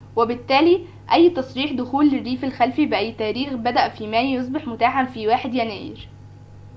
[0.15, 5.53] وبالتالي أي تصريح دخول للريف الخلفي بأي تاريخ بدء في مايو يصبح متاحاً في 1
[5.53, 6.07] يناير